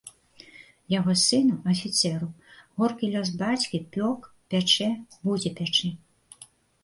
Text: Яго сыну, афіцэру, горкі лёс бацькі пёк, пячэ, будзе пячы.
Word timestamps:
Яго 0.91 1.13
сыну, 1.23 1.57
афіцэру, 1.73 2.29
горкі 2.81 3.09
лёс 3.15 3.29
бацькі 3.41 3.77
пёк, 3.97 4.21
пячэ, 4.53 4.87
будзе 5.27 5.49
пячы. 5.61 5.93